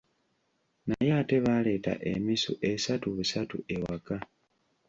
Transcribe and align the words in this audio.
Naye 0.87 1.11
ate 1.19 1.35
baaleeta 1.45 1.93
emisu 2.13 2.51
esatu 2.71 3.07
busatu 3.15 3.57
ewaka. 3.75 4.15